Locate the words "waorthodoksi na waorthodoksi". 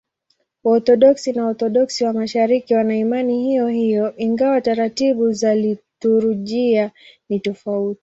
0.63-2.03